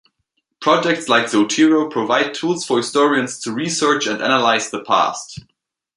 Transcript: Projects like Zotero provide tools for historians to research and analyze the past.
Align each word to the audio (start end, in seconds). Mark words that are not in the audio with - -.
Projects 0.61 1.07
like 1.09 1.27
Zotero 1.27 1.87
provide 1.87 2.33
tools 2.33 2.65
for 2.65 2.77
historians 2.77 3.37
to 3.41 3.51
research 3.53 4.07
and 4.07 4.19
analyze 4.19 4.71
the 4.71 4.81
past. 4.83 5.41